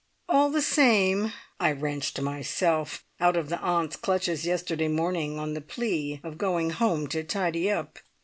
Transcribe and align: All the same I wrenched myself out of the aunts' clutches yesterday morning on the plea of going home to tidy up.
All 0.27 0.49
the 0.49 0.63
same 0.63 1.31
I 1.59 1.69
wrenched 1.73 2.19
myself 2.19 3.03
out 3.19 3.37
of 3.37 3.49
the 3.49 3.59
aunts' 3.61 3.95
clutches 3.97 4.47
yesterday 4.47 4.87
morning 4.87 5.37
on 5.37 5.53
the 5.53 5.61
plea 5.61 6.19
of 6.23 6.39
going 6.39 6.71
home 6.71 7.05
to 7.09 7.23
tidy 7.23 7.69
up. 7.69 7.99